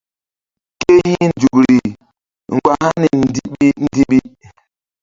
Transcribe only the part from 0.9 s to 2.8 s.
hi̧ nzukri mgba